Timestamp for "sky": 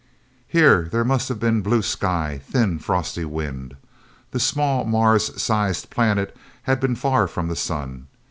1.83-2.41